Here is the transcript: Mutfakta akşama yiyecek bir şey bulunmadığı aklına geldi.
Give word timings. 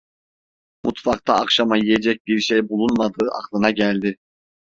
Mutfakta 0.83 1.33
akşama 1.35 1.77
yiyecek 1.77 2.27
bir 2.27 2.39
şey 2.39 2.69
bulunmadığı 2.69 3.29
aklına 3.39 3.71
geldi. 3.71 4.17